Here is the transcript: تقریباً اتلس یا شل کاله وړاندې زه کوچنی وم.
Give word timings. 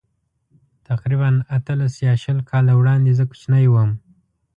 تقریباً 0.89 1.31
اتلس 1.57 1.93
یا 2.05 2.13
شل 2.23 2.39
کاله 2.49 2.73
وړاندې 2.77 3.11
زه 3.17 3.23
کوچنی 3.29 3.65
وم. 3.69 3.89